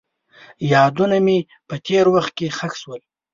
[0.71, 3.01] یادونه مې په تېر وخت کې ښخ شول.